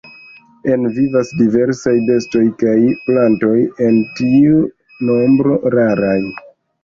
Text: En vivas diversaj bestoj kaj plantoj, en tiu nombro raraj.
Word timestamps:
En 0.75 0.85
vivas 0.93 1.31
diversaj 1.41 1.93
bestoj 2.07 2.41
kaj 2.63 2.73
plantoj, 3.09 3.53
en 3.89 4.01
tiu 4.21 4.57
nombro 5.11 5.61
raraj. 5.77 6.19